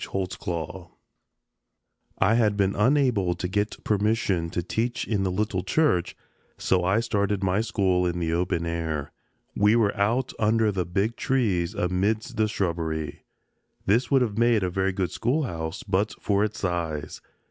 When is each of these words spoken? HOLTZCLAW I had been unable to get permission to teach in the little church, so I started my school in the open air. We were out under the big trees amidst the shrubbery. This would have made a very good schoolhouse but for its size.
HOLTZCLAW 0.03 0.89
I 2.17 2.33
had 2.33 2.57
been 2.57 2.73
unable 2.75 3.35
to 3.35 3.47
get 3.47 3.83
permission 3.83 4.49
to 4.49 4.63
teach 4.63 5.07
in 5.07 5.21
the 5.21 5.29
little 5.29 5.61
church, 5.63 6.15
so 6.57 6.83
I 6.83 7.01
started 7.01 7.43
my 7.43 7.61
school 7.61 8.07
in 8.07 8.17
the 8.17 8.33
open 8.33 8.65
air. 8.65 9.11
We 9.55 9.75
were 9.75 9.95
out 9.95 10.33
under 10.39 10.71
the 10.71 10.87
big 10.87 11.17
trees 11.17 11.75
amidst 11.75 12.35
the 12.35 12.47
shrubbery. 12.47 13.25
This 13.85 14.09
would 14.09 14.23
have 14.23 14.39
made 14.39 14.63
a 14.63 14.71
very 14.71 14.91
good 14.91 15.11
schoolhouse 15.11 15.83
but 15.83 16.15
for 16.19 16.43
its 16.43 16.57
size. 16.57 17.21